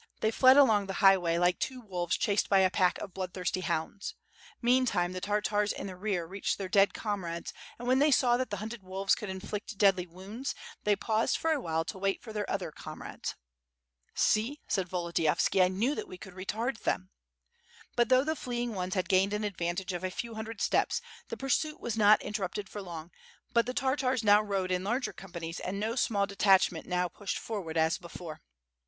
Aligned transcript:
They 0.21 0.31
fled 0.31 0.57
along 0.57 0.87
the 0.87 0.93
highway 1.05 1.37
like 1.37 1.59
two 1.59 1.79
wolves 1.79 2.17
chased 2.17 2.49
by 2.49 2.61
a 2.61 2.71
pack 2.71 2.97
of 2.97 3.13
bloodthirsty 3.13 3.59
hounds. 3.61 4.15
Meantime, 4.59 5.13
the 5.13 5.21
Tartars 5.21 5.71
in 5.71 5.85
the 5.85 5.95
rear 5.95 6.25
reached 6.25 6.57
their 6.57 6.67
dead 6.67 6.95
comrades, 6.95 7.53
and 7.77 7.87
when 7.87 7.99
they 7.99 8.09
saw 8.09 8.35
that 8.37 8.49
the 8.49 8.57
hunted 8.57 8.81
wolves 8.81 9.15
c©uld 9.15 9.29
inflict 9.29 9.77
deadly 9.77 10.07
wounds, 10.07 10.55
they 10.85 10.95
paused 10.95 11.37
for 11.37 11.51
a 11.51 11.61
while 11.61 11.85
to 11.85 11.99
wait 11.99 12.19
for 12.23 12.33
their 12.33 12.49
other 12.49 12.71
comrades. 12.71 13.35
"See!" 14.15 14.59
said 14.67 14.89
Volodiyovski, 14.89 15.61
"I 15.61 15.67
knew 15.67 15.93
that 15.93 16.07
we 16.07 16.17
could 16.17 16.33
retard 16.33 16.79
them." 16.79 17.11
But 17.95 18.09
though 18.09 18.23
the 18.23 18.35
fleeing 18.35 18.73
ones 18.73 18.95
had 18.95 19.07
gained 19.07 19.33
an 19.33 19.43
advantage 19.43 19.93
of 19.93 20.03
a 20.03 20.09
few 20.09 20.33
hundred 20.33 20.61
steps, 20.61 20.99
the 21.27 21.37
pursuit 21.37 21.79
was 21.79 21.95
not 21.95 22.23
interrupted 22.23 22.69
for 22.69 22.81
long, 22.81 23.11
but 23.53 23.67
the 23.67 23.73
Tartars 23.75 24.23
now 24.23 24.41
rode 24.41 24.71
in 24.71 24.83
larger 24.83 25.13
companies, 25.13 25.59
and 25.59 25.79
no 25.79 25.93
small 25.95 26.25
detachment 26.25 26.87
now 26.87 27.07
pushed 27.07 27.37
forward 27.37 27.77
as 27.77 27.99
before. 27.99 28.41